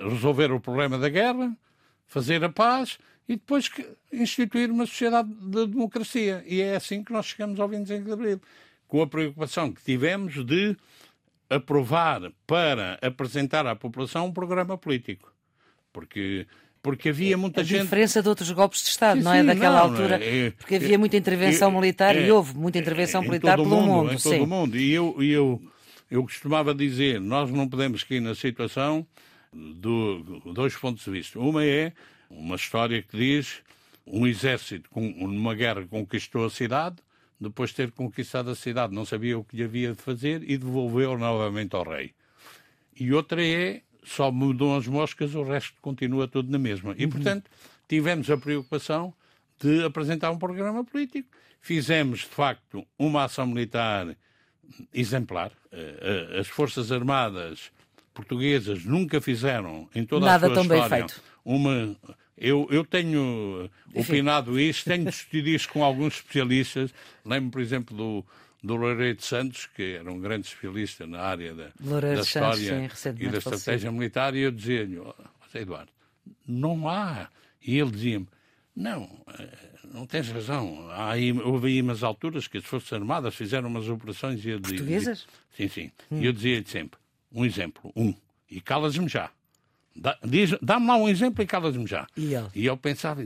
resolver 0.09 0.51
o 0.51 0.59
problema 0.59 0.97
da 0.97 1.07
guerra, 1.07 1.55
fazer 2.05 2.43
a 2.43 2.49
paz 2.49 2.97
e 3.27 3.35
depois 3.35 3.69
instituir 4.11 4.71
uma 4.71 4.85
sociedade 4.85 5.29
de 5.29 5.67
democracia. 5.67 6.43
E 6.45 6.61
é 6.61 6.75
assim 6.75 7.03
que 7.03 7.13
nós 7.13 7.27
chegamos 7.27 7.59
ao 7.59 7.69
25 7.69 8.03
de 8.03 8.11
Abril, 8.11 8.41
com 8.87 9.01
a 9.01 9.07
preocupação 9.07 9.71
que 9.71 9.83
tivemos 9.83 10.43
de 10.43 10.75
aprovar 11.49 12.31
para 12.45 12.99
apresentar 13.01 13.65
à 13.67 13.75
população 13.75 14.25
um 14.25 14.33
programa 14.33 14.77
político. 14.77 15.33
Porque 15.93 16.47
porque 16.81 17.09
havia 17.09 17.37
muita 17.37 17.61
a 17.61 17.63
gente. 17.63 17.81
A 17.81 17.83
diferença 17.83 18.21
de 18.21 18.29
outros 18.29 18.51
golpes 18.51 18.83
de 18.83 18.89
Estado, 18.89 19.17
sim, 19.17 19.23
não 19.23 19.33
é? 19.33 19.43
Daquela 19.43 19.79
não, 19.79 19.91
altura. 19.91 20.19
É, 20.23 20.51
porque 20.51 20.75
havia 20.75 20.97
muita 20.97 21.17
intervenção 21.17 21.69
é, 21.69 21.73
militar 21.73 22.15
é, 22.15 22.27
e 22.27 22.31
houve 22.31 22.55
muita 22.55 22.79
intervenção 22.79 23.21
militar 23.21 23.57
pelo 23.57 23.69
mundo. 23.69 23.87
mundo 23.87 24.13
em 24.13 24.17
sim. 24.17 24.29
todo 24.29 24.43
o 24.43 24.47
mundo. 24.47 24.77
E 24.77 24.91
eu, 24.91 25.15
eu, 25.21 25.61
eu 26.09 26.23
costumava 26.23 26.73
dizer: 26.73 27.19
nós 27.19 27.51
não 27.51 27.67
podemos 27.67 28.03
cair 28.03 28.21
na 28.21 28.33
situação 28.33 29.05
de 29.53 30.23
dois 30.53 30.75
pontos 30.75 31.03
de 31.03 31.11
vista. 31.11 31.39
Uma 31.39 31.65
é 31.65 31.91
uma 32.29 32.55
história 32.55 33.01
que 33.01 33.17
diz 33.17 33.61
um 34.05 34.25
exército 34.25 34.89
numa 34.95 35.53
guerra 35.53 35.85
conquistou 35.87 36.45
a 36.45 36.49
cidade, 36.49 36.97
depois 37.39 37.71
de 37.71 37.77
ter 37.77 37.91
conquistado 37.91 38.49
a 38.49 38.55
cidade 38.55 38.93
não 38.93 39.05
sabia 39.05 39.37
o 39.37 39.43
que 39.43 39.55
lhe 39.55 39.63
havia 39.63 39.93
de 39.93 40.01
fazer 40.01 40.43
e 40.49 40.57
devolveu 40.57 41.17
novamente 41.17 41.75
ao 41.75 41.83
rei. 41.83 42.13
E 42.99 43.13
outra 43.13 43.43
é 43.43 43.81
só 44.09 44.31
mudam 44.31 44.75
as 44.75 44.87
moscas, 44.87 45.35
o 45.35 45.43
resto 45.43 45.73
continua 45.81 46.27
tudo 46.27 46.51
na 46.51 46.59
mesma. 46.59 46.95
E, 46.97 47.05
uhum. 47.05 47.11
portanto, 47.11 47.49
tivemos 47.87 48.29
a 48.29 48.37
preocupação 48.37 49.13
de 49.59 49.83
apresentar 49.83 50.31
um 50.31 50.37
programa 50.37 50.83
político. 50.83 51.29
Fizemos, 51.61 52.19
de 52.19 52.27
facto, 52.27 52.85
uma 52.97 53.25
ação 53.25 53.45
militar 53.45 54.15
exemplar. 54.93 55.51
Eh, 55.71 56.29
eh, 56.33 56.39
as 56.39 56.47
Forças 56.47 56.91
Armadas 56.91 57.71
portuguesas 58.13 58.85
nunca 58.85 59.19
fizeram, 59.21 59.89
em 59.93 60.05
toda 60.05 60.25
Nada 60.25 60.47
a 60.47 60.49
sua 60.49 60.55
tão 60.55 60.63
história, 60.63 60.89
bem 60.89 61.07
feito. 61.07 61.21
uma 61.43 61.95
eu, 62.39 62.67
eu 62.71 62.85
tenho 62.85 63.69
Enfim. 63.93 64.13
opinado 64.13 64.57
isso, 64.57 64.85
tenho 64.85 65.03
discutido 65.05 65.49
isso 65.49 65.67
com 65.67 65.83
alguns 65.83 66.15
especialistas. 66.15 66.93
Lembro, 67.25 67.51
por 67.51 67.61
exemplo, 67.61 67.95
do, 67.95 68.25
do 68.61 68.75
Loureiro 68.75 69.21
Santos, 69.21 69.67
que 69.67 69.95
era 69.95 70.11
um 70.11 70.19
grande 70.19 70.47
especialista 70.47 71.07
na 71.07 71.19
área 71.19 71.55
da, 71.55 71.71
da 71.79 72.21
história 72.21 72.89
sim, 72.93 73.15
e 73.19 73.29
da 73.29 73.37
estratégia 73.37 73.91
militar, 73.91 74.35
e 74.35 74.41
eu 74.41 74.51
dizia-lhe, 74.51 74.99
oh, 74.99 75.13
Eduardo, 75.53 75.91
não 76.47 76.87
há. 76.87 77.29
E 77.65 77.77
ele 77.79 77.91
dizia-me, 77.91 78.27
não, 78.75 79.09
eh, 79.37 79.49
não 79.93 80.05
tens 80.05 80.29
razão. 80.29 80.87
Aí, 80.91 81.31
houve 81.31 81.67
aí 81.67 81.81
umas 81.81 82.03
alturas 82.03 82.47
que 82.47 82.57
as 82.57 82.65
Forças 82.65 82.93
Armadas 82.93 83.35
fizeram 83.35 83.69
umas 83.69 83.87
operações... 83.87 84.43
E 84.43 84.49
eu 84.49 84.61
Portuguesas? 84.61 85.25
Sim, 85.55 85.67
sim. 85.67 85.91
Hum. 86.11 86.21
E 86.21 86.25
eu 86.25 86.33
dizia-lhe 86.33 86.67
sempre, 86.67 86.99
um 87.31 87.45
exemplo, 87.45 87.91
um, 87.95 88.13
e 88.49 88.59
calas-me 88.59 89.07
já. 89.07 89.31
Dá-me 90.61 90.87
lá 90.87 90.95
um 90.95 91.09
exemplo 91.09 91.43
e 91.43 91.47
calas-me 91.47 91.85
já. 91.85 92.07
E, 92.15 92.33
ele? 92.33 92.47
e 92.55 92.65
eu 92.65 92.77
pensava, 92.77 93.25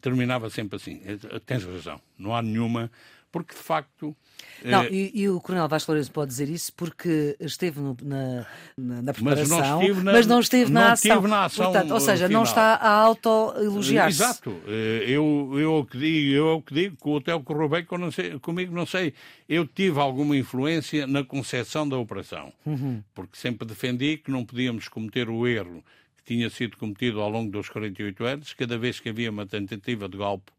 terminava 0.00 0.50
sempre 0.50 0.76
assim: 0.76 1.00
tens 1.46 1.64
razão, 1.64 2.00
não 2.18 2.34
há 2.34 2.42
nenhuma, 2.42 2.90
porque 3.30 3.54
de 3.54 3.60
facto. 3.60 4.16
Não, 4.64 4.82
eh, 4.82 4.88
e, 4.90 5.22
e, 5.22 5.28
o 5.28 5.40
Coronel 5.40 5.68
Vasco 5.68 5.90
Lourenço 5.90 6.10
pode 6.10 6.30
dizer 6.30 6.48
isso 6.48 6.72
porque 6.74 7.36
esteve 7.40 7.80
no, 7.80 7.96
na, 8.02 8.46
na, 8.76 9.02
na, 9.02 9.12
preparação, 9.12 9.58
mas 9.58 9.60
não 9.60 9.80
esteve 9.80 10.02
na, 10.02 10.12
mas 10.12 10.26
não 10.26 10.40
esteve 10.40 10.72
na, 10.72 10.92
ação. 10.92 11.22
na 11.22 11.44
ação. 11.44 11.72
Portanto, 11.72 11.90
ou 11.92 12.00
seja, 12.00 12.26
final. 12.26 12.42
não 12.42 12.48
está 12.48 12.74
a 12.74 12.90
auto-elogiar-se. 12.90 14.22
Exato. 14.22 14.60
Eh, 14.66 15.04
eu, 15.06 15.52
eu, 15.58 15.86
que 15.90 15.98
digo, 15.98 16.34
eu 16.34 16.62
que 16.62 16.74
digo 16.74 16.96
que 16.96 17.08
o 17.08 17.12
hotel 17.12 17.40
correu 17.40 17.68
bem 17.68 17.86
não 17.92 18.40
comigo, 18.40 18.74
não 18.74 18.86
sei. 18.86 19.14
Eu 19.48 19.66
tive 19.66 20.00
alguma 20.00 20.36
influência 20.36 21.06
na 21.06 21.24
concepção 21.24 21.88
da 21.88 21.96
operação, 21.96 22.52
uhum. 22.64 23.02
porque 23.14 23.36
sempre 23.36 23.66
defendi 23.66 24.16
que 24.16 24.30
não 24.30 24.44
podíamos 24.44 24.88
cometer 24.88 25.28
o 25.28 25.46
erro 25.46 25.84
tinha 26.24 26.48
sido 26.48 26.76
cometido 26.76 27.20
ao 27.20 27.28
longo 27.28 27.50
dos 27.50 27.68
48 27.68 28.24
anos, 28.24 28.54
cada 28.54 28.78
vez 28.78 29.00
que 29.00 29.08
havia 29.08 29.30
uma 29.30 29.46
tentativa 29.46 30.08
de 30.08 30.16
golpe 30.16 30.52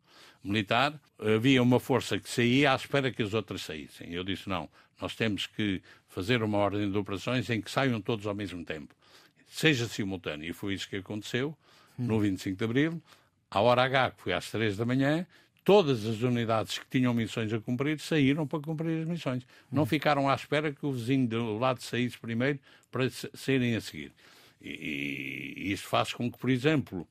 militar, 0.43 0.99
havia 1.19 1.61
uma 1.61 1.79
força 1.79 2.19
que 2.19 2.29
saía 2.29 2.73
à 2.73 2.75
espera 2.75 3.11
que 3.11 3.21
as 3.21 3.33
outras 3.33 3.61
saíssem. 3.61 4.13
Eu 4.13 4.23
disse: 4.23 4.49
não, 4.49 4.69
nós 5.01 5.15
temos 5.15 5.47
que 5.47 5.81
fazer 6.07 6.43
uma 6.43 6.57
ordem 6.57 6.91
de 6.91 6.97
operações 6.97 7.49
em 7.49 7.61
que 7.61 7.71
saiam 7.71 8.01
todos 8.01 8.27
ao 8.27 8.35
mesmo 8.35 8.63
tempo, 8.63 8.93
seja 9.47 9.87
simultâneo. 9.87 10.49
E 10.49 10.53
foi 10.53 10.73
isso 10.73 10.87
que 10.87 10.97
aconteceu 10.97 11.57
no 11.97 12.19
25 12.19 12.57
de 12.57 12.63
abril, 12.63 13.01
à 13.49 13.61
hora 13.61 13.83
H, 13.83 14.11
que 14.11 14.21
foi 14.23 14.33
às 14.33 14.49
3 14.51 14.77
da 14.77 14.85
manhã. 14.85 15.25
Todas 15.63 16.07
as 16.07 16.21
unidades 16.21 16.79
que 16.79 16.85
tinham 16.89 17.13
missões 17.13 17.53
a 17.53 17.59
cumprir 17.59 17.99
saíram 17.99 18.47
para 18.47 18.59
cumprir 18.59 19.01
as 19.01 19.07
missões. 19.07 19.45
Não 19.71 19.85
ficaram 19.85 20.27
à 20.27 20.33
espera 20.33 20.71
que 20.71 20.83
o 20.83 20.91
vizinho 20.91 21.27
do 21.27 21.59
lado 21.59 21.81
saísse 21.83 22.17
primeiro 22.17 22.59
para 22.91 23.07
serem 23.35 23.75
a 23.75 23.81
seguir. 23.81 24.11
E, 24.59 25.71
isso 25.71 25.87
faz 25.87 26.13
com 26.13 26.31
que, 26.31 26.37
por 26.37 26.49
exemplo, 26.49 27.07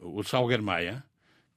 o 0.00 0.22
Salgueiro 0.22 0.62
Maia, 0.62 1.04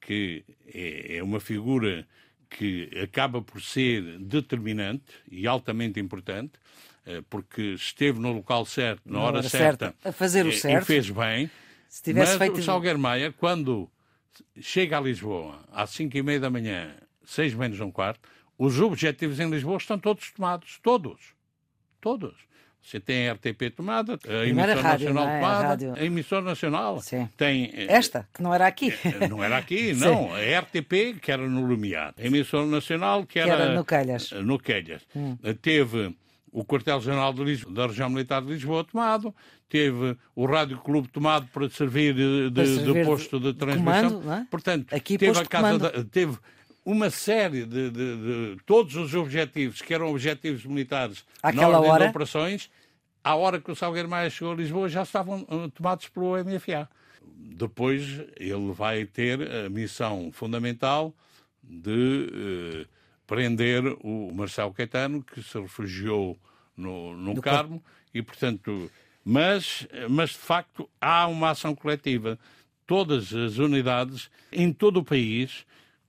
que 0.06 0.46
é, 0.68 1.18
é 1.18 1.24
uma 1.24 1.40
figura 1.40 2.08
que 2.48 2.90
acaba 3.02 3.42
por 3.42 3.60
ser 3.60 4.20
determinante 4.20 5.14
e 5.30 5.48
altamente 5.48 6.00
importante, 6.00 6.54
eh, 7.06 7.24
porque 7.28 7.74
esteve 7.74 8.20
no 8.20 8.32
local 8.32 8.66
certo, 8.66 9.02
na, 9.04 9.20
hora, 9.20 9.38
hora 9.40 9.50
certa, 9.50 9.86
certa, 9.88 10.10
a 10.10 10.12
fazer 10.12 10.46
o 10.46 10.52
certo, 10.52 10.84
e 10.84 10.86
fez 10.86 11.10
bem. 11.10 11.50
Se 11.90 12.04
tivesse 12.04 12.34
mas 12.34 12.38
feito... 12.38 12.60
o 12.60 12.64
Salgueiro 12.64 13.00
Maia, 13.00 13.32
quando 13.32 13.90
chega 14.62 14.98
a 14.98 15.02
Lisboa 15.02 15.66
às 15.72 15.90
5 15.90 16.16
e 16.16 16.22
meia 16.22 16.40
da 16.40 16.50
manhã, 16.52 16.96
6 17.26 17.56
menos 17.56 17.80
um 17.80 17.92
quarto, 17.92 18.30
os 18.58 18.80
objetivos 18.80 19.40
em 19.40 19.50
Lisboa 19.50 19.78
estão 19.78 19.98
todos 19.98 20.32
tomados. 20.32 20.80
Todos. 20.84 21.34
Todos. 22.00 22.36
Você 22.86 23.00
tem 23.00 23.28
a 23.28 23.34
RTP 23.34 23.72
tomada, 23.76 24.20
a 24.28 24.46
emissora 24.46 24.80
rádio, 24.80 25.12
nacional 25.12 25.28
é? 25.28 25.40
tomada, 25.40 25.94
a, 25.94 26.00
a 26.00 26.06
emissora 26.06 26.42
nacional 26.44 27.02
Sim. 27.02 27.28
tem 27.36 27.72
eh, 27.74 27.88
esta 27.90 28.28
que 28.32 28.44
não 28.44 28.54
era 28.54 28.68
aqui, 28.68 28.94
eh, 29.04 29.28
não 29.28 29.44
era 29.44 29.58
aqui, 29.58 29.92
não, 29.98 30.30
a 30.32 30.60
RTP 30.60 31.20
que 31.20 31.32
era 31.32 31.50
no 31.50 31.66
Lumiar, 31.66 32.14
a 32.16 32.24
emissora 32.24 32.68
nacional 32.68 33.26
que 33.26 33.40
era, 33.40 33.56
que 33.56 33.62
era 33.64 33.74
no 33.74 33.84
Calhas, 33.84 34.32
eh, 34.32 34.42
no 34.44 34.60
Calhas. 34.60 35.02
Hum. 35.16 35.36
teve 35.64 36.16
o 36.52 36.64
quartel-general 36.64 37.34
da 37.34 37.88
região 37.88 38.08
militar 38.08 38.44
de 38.44 38.50
Lisboa 38.50 38.84
tomado, 38.84 39.34
teve 39.68 40.16
o 40.36 40.46
Rádio 40.46 40.78
Clube 40.78 41.08
tomado 41.08 41.48
para 41.48 41.68
servir 41.72 42.14
de, 42.14 42.52
para 42.54 42.66
servir 42.66 42.94
de 42.94 43.04
posto 43.04 43.40
de, 43.40 43.52
de 43.52 43.58
transmissão. 43.58 44.22
Comando, 44.22 44.32
é? 44.32 44.48
Portanto, 44.52 44.96
aqui 44.96 45.18
teve 45.18 45.40
a 45.40 45.46
casa 45.46 45.80
da, 45.80 46.04
teve 46.04 46.38
uma 46.86 47.10
série 47.10 47.66
de, 47.66 47.90
de, 47.90 48.16
de, 48.16 48.58
todos 48.66 48.96
os 48.96 49.16
objetivos, 49.16 49.82
que 49.82 49.94
eram 49.94 50.12
objetivos 50.12 50.64
militares 50.66 51.26
Àquela 51.42 51.72
na 51.72 51.78
ordem 51.80 51.92
hora? 51.92 52.04
de 52.04 52.10
operações, 52.12 52.70
à 53.24 53.36
hora 53.36 53.60
que 53.60 53.72
o 53.72 53.76
Salgueiro 53.76 54.08
Maia 54.08 54.30
chegou 54.30 54.54
a 54.54 54.56
Lisboa, 54.56 54.88
já 54.88 55.02
estavam 55.02 55.42
uh, 55.50 55.70
tomados 55.72 56.08
pelo 56.08 56.38
MFA. 56.44 56.88
Depois 57.26 58.22
ele 58.38 58.72
vai 58.72 59.04
ter 59.06 59.42
a 59.66 59.70
missão 59.70 60.32
fundamental 60.32 61.12
de 61.64 62.30
uh, 62.82 62.88
prender 63.26 63.84
o 64.02 64.32
Marcelo 64.32 64.72
Caetano, 64.72 65.24
que 65.24 65.42
se 65.42 65.60
refugiou 65.60 66.38
no, 66.78 67.18
no 67.18 67.42
Carmo, 67.42 67.84
e 68.14 68.22
portanto, 68.22 68.92
mas, 69.24 69.88
mas 70.08 70.30
de 70.32 70.38
facto 70.38 70.88
há 71.02 71.26
uma 71.28 71.50
ação 71.50 71.74
coletiva. 71.74 72.38
Todas 72.86 73.34
as 73.34 73.58
unidades 73.58 74.30
em 74.52 74.72
todo 74.72 74.98
o 74.98 75.04
país 75.04 75.66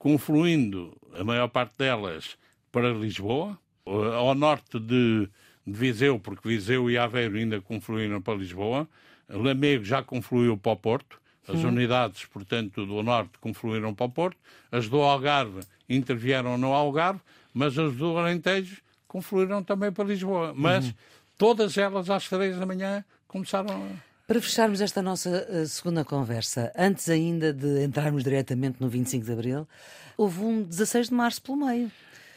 confluindo 0.06 0.96
a 1.18 1.24
maior 1.24 1.48
parte 1.48 1.76
delas 1.78 2.38
para 2.70 2.92
Lisboa, 2.92 3.58
ao 3.84 4.36
norte 4.36 4.78
de, 4.78 5.28
de 5.66 5.72
Viseu, 5.72 6.20
porque 6.20 6.48
Viseu 6.48 6.88
e 6.88 6.96
Aveiro 6.96 7.36
ainda 7.36 7.60
confluíram 7.60 8.22
para 8.22 8.38
Lisboa, 8.38 8.88
Lamego 9.28 9.82
já 9.82 10.04
confluiu 10.04 10.56
para 10.56 10.70
o 10.70 10.76
Porto, 10.76 11.20
as 11.48 11.56
hum. 11.56 11.70
unidades, 11.70 12.24
portanto, 12.24 12.86
do 12.86 13.02
norte 13.02 13.32
confluíram 13.40 13.92
para 13.92 14.06
o 14.06 14.08
Porto, 14.08 14.38
as 14.70 14.88
do 14.88 15.00
Algarve 15.00 15.62
intervieram 15.88 16.56
no 16.56 16.72
Algarve, 16.72 17.20
mas 17.52 17.76
as 17.76 17.92
do 17.96 18.16
Alentejo 18.16 18.80
confluíram 19.08 19.64
também 19.64 19.90
para 19.90 20.04
Lisboa. 20.04 20.54
Mas 20.54 20.86
uhum. 20.86 20.94
todas 21.36 21.76
elas 21.76 22.08
às 22.08 22.28
três 22.28 22.56
da 22.56 22.64
manhã 22.64 23.04
começaram 23.26 23.74
a 23.74 24.05
para 24.26 24.40
fecharmos 24.40 24.80
esta 24.80 25.00
nossa 25.00 25.46
uh, 25.48 25.66
segunda 25.66 26.04
conversa, 26.04 26.72
antes 26.76 27.08
ainda 27.08 27.52
de 27.52 27.84
entrarmos 27.84 28.24
diretamente 28.24 28.80
no 28.80 28.88
25 28.88 29.24
de 29.24 29.32
Abril, 29.32 29.68
houve 30.16 30.40
um 30.40 30.62
16 30.64 31.08
de 31.08 31.14
Março 31.14 31.40
pelo 31.40 31.64
meio. 31.64 31.92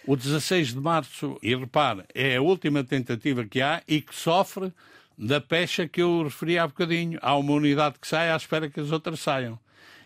O 0.05 0.15
16 0.15 0.73
de 0.75 0.79
Março, 0.79 1.39
e 1.41 1.55
repare, 1.55 2.03
é 2.13 2.35
a 2.35 2.41
última 2.41 2.83
tentativa 2.83 3.43
que 3.43 3.59
há 3.59 3.81
e 3.87 4.01
que 4.01 4.13
sofre 4.13 4.71
da 5.17 5.41
pecha 5.41 5.87
que 5.87 6.01
eu 6.01 6.23
referi 6.23 6.59
há 6.59 6.67
bocadinho. 6.67 7.17
Há 7.21 7.35
uma 7.35 7.53
unidade 7.53 7.97
que 7.99 8.07
sai 8.07 8.31
à 8.31 8.35
espera 8.35 8.69
que 8.69 8.79
as 8.79 8.91
outras 8.91 9.19
saiam. 9.19 9.59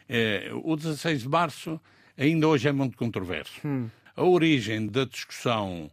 É, 0.07 0.49
o 0.63 0.75
16 0.75 1.23
de 1.23 1.29
março 1.29 1.79
ainda 2.17 2.47
hoje 2.47 2.67
é 2.67 2.71
muito 2.71 2.97
controverso. 2.97 3.59
Hum. 3.65 3.89
A 4.15 4.23
origem 4.23 4.87
da 4.87 5.03
discussão 5.03 5.91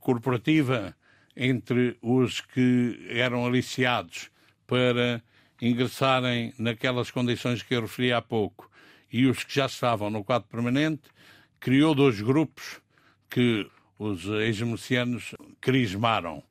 corporativa 0.00 0.94
entre 1.36 1.96
os 2.02 2.40
que 2.40 3.06
eram 3.08 3.46
aliciados 3.46 4.30
para 4.68 5.20
ingressarem 5.60 6.52
naquelas 6.58 7.10
condições 7.10 7.62
que 7.62 7.74
eu 7.74 7.80
referi 7.80 8.12
há 8.12 8.22
pouco 8.22 8.70
e 9.10 9.26
os 9.26 9.42
que 9.42 9.54
já 9.54 9.66
estavam 9.66 10.10
no 10.10 10.22
quadro 10.22 10.46
permanente, 10.48 11.08
criou 11.58 11.94
dois 11.94 12.20
grupos 12.20 12.80
que 13.30 13.68
os 13.98 14.26
ex-mercianos 14.26 15.34
crismaram. 15.60 16.42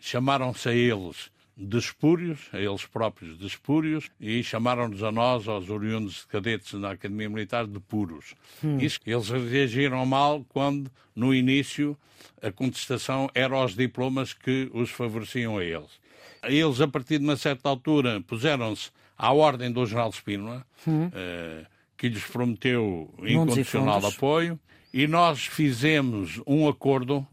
Chamaram-se 0.00 0.68
a 0.68 0.74
eles 0.74 1.30
de 1.56 1.78
espúrios, 1.78 2.48
a 2.52 2.58
eles 2.58 2.84
próprios 2.86 3.38
de 3.38 3.46
espúrios, 3.46 4.10
e 4.18 4.42
chamaram-nos 4.42 5.02
a 5.02 5.12
nós, 5.12 5.46
aos 5.46 5.68
oriundos 5.68 6.16
de 6.16 6.26
cadetes 6.26 6.72
na 6.72 6.92
Academia 6.92 7.28
Militar, 7.28 7.66
de 7.66 7.78
puros. 7.78 8.34
Hum. 8.64 8.78
Isso, 8.78 8.98
eles 9.06 9.28
reagiram 9.28 10.04
mal 10.04 10.44
quando, 10.48 10.90
no 11.14 11.34
início, 11.34 11.96
a 12.42 12.50
contestação 12.50 13.30
era 13.34 13.54
aos 13.54 13.76
diplomas 13.76 14.32
que 14.32 14.70
os 14.72 14.90
favoreciam 14.90 15.58
a 15.58 15.64
eles. 15.64 16.00
Eles, 16.44 16.80
a 16.80 16.88
partir 16.88 17.18
de 17.18 17.24
uma 17.24 17.36
certa 17.36 17.68
altura, 17.68 18.20
puseram-se 18.22 18.90
à 19.16 19.32
ordem 19.32 19.70
do 19.70 19.84
General 19.84 20.10
Espínola, 20.10 20.66
hum. 20.86 21.06
uh, 21.06 21.66
que 21.96 22.08
lhes 22.08 22.24
prometeu 22.24 23.12
incondicional 23.22 24.04
apoio, 24.06 24.58
e 24.92 25.06
nós 25.06 25.46
fizemos 25.46 26.40
um 26.46 26.68
acordo 26.68 27.26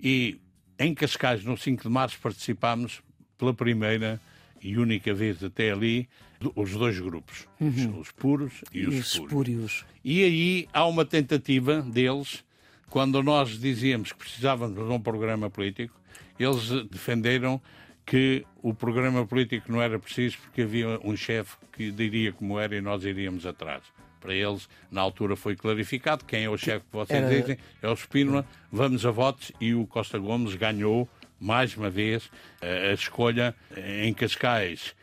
e 0.00 0.40
em 0.78 0.94
Cascais, 0.94 1.44
no 1.44 1.56
5 1.56 1.84
de 1.84 1.88
março, 1.88 2.18
participámos 2.20 3.00
pela 3.38 3.54
primeira 3.54 4.20
e 4.62 4.76
única 4.76 5.12
vez 5.14 5.42
até 5.44 5.70
ali 5.70 6.08
os 6.54 6.72
dois 6.72 6.98
grupos, 6.98 7.46
uhum. 7.60 8.00
os 8.00 8.10
puros 8.10 8.52
e, 8.72 8.80
e 8.80 8.86
os 8.86 8.94
espúrios. 8.94 9.84
E 10.04 10.22
aí 10.24 10.68
há 10.72 10.86
uma 10.86 11.04
tentativa 11.04 11.80
deles, 11.82 12.44
quando 12.90 13.22
nós 13.22 13.58
dizíamos 13.58 14.12
que 14.12 14.18
precisávamos 14.18 14.76
de 14.76 14.92
um 14.92 15.00
programa 15.00 15.48
político, 15.48 15.98
eles 16.38 16.68
defenderam 16.90 17.60
que 18.04 18.44
o 18.62 18.74
programa 18.74 19.26
político 19.26 19.70
não 19.72 19.80
era 19.80 19.98
preciso 19.98 20.38
porque 20.38 20.62
havia 20.62 21.00
um 21.02 21.16
chefe 21.16 21.56
que 21.72 21.90
diria 21.90 22.32
como 22.32 22.58
era 22.58 22.76
e 22.76 22.80
nós 22.80 23.04
iríamos 23.04 23.46
atrás. 23.46 23.82
Para 24.20 24.34
eles, 24.34 24.68
na 24.90 25.00
altura, 25.00 25.36
foi 25.36 25.54
clarificado 25.54 26.24
quem 26.24 26.44
é 26.44 26.50
o 26.50 26.56
chefe 26.56 26.86
que 26.86 26.92
vocês 26.92 27.22
era... 27.22 27.28
dizem, 27.28 27.58
é 27.82 27.88
o 27.88 27.94
Spínola, 27.94 28.46
vamos 28.72 29.04
a 29.04 29.10
votos 29.10 29.52
e 29.60 29.74
o 29.74 29.86
Costa 29.86 30.18
Gomes 30.18 30.54
ganhou 30.54 31.08
mais 31.38 31.76
uma 31.76 31.90
vez, 31.90 32.30
a 32.62 32.92
escolha 32.94 33.54
em 33.76 34.14
Cascais, 34.14 34.94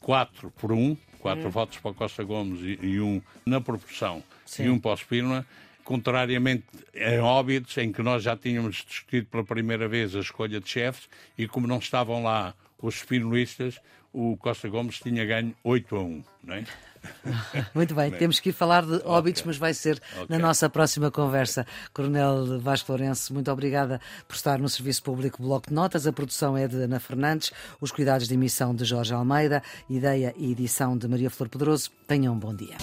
4 0.00 0.50
por 0.50 0.72
1, 0.72 0.96
4 1.20 1.46
hum. 1.46 1.50
votos 1.50 1.78
para 1.78 1.94
Costa 1.94 2.22
Gomes 2.22 2.60
e, 2.60 2.78
e 2.84 3.00
um 3.00 3.22
na 3.46 3.60
proporção, 3.60 4.22
Sim. 4.44 4.64
e 4.64 4.68
um 4.68 4.78
para 4.78 4.90
o 4.90 4.94
Espírito, 4.94 5.46
contrariamente 5.90 6.62
em 6.94 7.18
Óbidos, 7.18 7.76
em 7.76 7.90
que 7.90 8.00
nós 8.00 8.22
já 8.22 8.36
tínhamos 8.36 8.84
discutido 8.88 9.26
pela 9.26 9.42
primeira 9.42 9.88
vez 9.88 10.14
a 10.14 10.20
escolha 10.20 10.60
de 10.60 10.68
chefes, 10.68 11.08
e 11.36 11.48
como 11.48 11.66
não 11.66 11.78
estavam 11.78 12.22
lá 12.22 12.54
os 12.80 12.94
espinolistas, 12.94 13.80
o 14.12 14.36
Costa 14.36 14.68
Gomes 14.68 15.00
tinha 15.00 15.24
ganho 15.24 15.52
8 15.64 15.96
a 15.96 16.00
1, 16.00 16.24
não 16.44 16.54
é? 16.54 16.64
Muito 17.74 17.92
bem, 17.92 18.12
temos 18.12 18.38
que 18.38 18.50
ir 18.50 18.52
falar 18.52 18.86
de 18.86 19.02
óbitos, 19.04 19.40
okay. 19.40 19.50
mas 19.50 19.56
vai 19.56 19.74
ser 19.74 20.00
okay. 20.12 20.26
na 20.28 20.38
nossa 20.38 20.70
próxima 20.70 21.10
conversa. 21.10 21.66
Coronel 21.92 22.60
Vasco 22.60 22.92
Lourenço, 22.92 23.34
muito 23.34 23.50
obrigada 23.50 24.00
por 24.28 24.36
estar 24.36 24.60
no 24.60 24.68
Serviço 24.68 25.02
Público 25.02 25.42
Bloco 25.42 25.70
de 25.70 25.74
Notas. 25.74 26.06
A 26.06 26.12
produção 26.12 26.56
é 26.56 26.68
de 26.68 26.76
Ana 26.76 27.00
Fernandes, 27.00 27.50
os 27.80 27.90
cuidados 27.90 28.28
de 28.28 28.34
emissão 28.34 28.72
de 28.74 28.84
Jorge 28.84 29.12
Almeida, 29.12 29.60
ideia 29.88 30.32
e 30.36 30.52
edição 30.52 30.96
de 30.96 31.08
Maria 31.08 31.30
Flor 31.30 31.48
Pedroso. 31.48 31.90
Tenham 32.06 32.34
um 32.34 32.38
bom 32.38 32.54
dia. 32.54 32.76